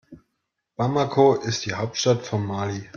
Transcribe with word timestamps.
Bamako 0.77 1.35
ist 1.35 1.67
die 1.67 1.75
Hauptstadt 1.75 2.23
von 2.25 2.43
Mali. 2.43 2.89